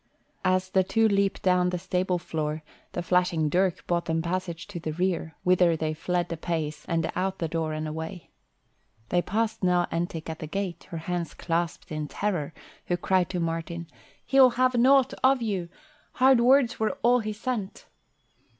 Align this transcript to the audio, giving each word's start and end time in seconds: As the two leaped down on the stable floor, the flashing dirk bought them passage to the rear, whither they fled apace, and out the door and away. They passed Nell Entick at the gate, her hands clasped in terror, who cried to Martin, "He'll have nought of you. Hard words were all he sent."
As 0.43 0.71
the 0.71 0.83
two 0.83 1.07
leaped 1.07 1.43
down 1.43 1.59
on 1.59 1.69
the 1.69 1.77
stable 1.77 2.17
floor, 2.17 2.63
the 2.93 3.03
flashing 3.03 3.49
dirk 3.49 3.85
bought 3.85 4.05
them 4.05 4.23
passage 4.23 4.65
to 4.69 4.79
the 4.79 4.93
rear, 4.93 5.35
whither 5.43 5.77
they 5.77 5.93
fled 5.93 6.31
apace, 6.31 6.85
and 6.87 7.11
out 7.15 7.37
the 7.37 7.47
door 7.47 7.73
and 7.73 7.87
away. 7.87 8.31
They 9.09 9.21
passed 9.21 9.63
Nell 9.63 9.85
Entick 9.91 10.27
at 10.27 10.39
the 10.39 10.47
gate, 10.47 10.85
her 10.85 10.97
hands 11.05 11.35
clasped 11.35 11.91
in 11.91 12.07
terror, 12.07 12.51
who 12.87 12.97
cried 12.97 13.29
to 13.29 13.39
Martin, 13.39 13.85
"He'll 14.25 14.49
have 14.57 14.73
nought 14.75 15.13
of 15.23 15.43
you. 15.43 15.69
Hard 16.13 16.41
words 16.41 16.79
were 16.79 16.97
all 17.03 17.19
he 17.19 17.31
sent." 17.31 17.85